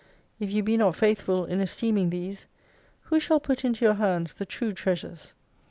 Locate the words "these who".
2.09-3.19